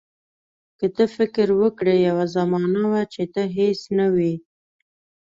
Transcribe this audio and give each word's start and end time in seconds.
که 0.77 0.85
ته 0.95 1.03
فکر 1.17 1.47
وکړې 1.61 1.95
یوه 2.07 2.25
زمانه 2.35 2.83
وه 2.91 3.01
چې 3.13 3.23
ته 3.33 3.41
هیڅ 3.57 3.79
نه 3.97 4.05
وې. 4.15 4.33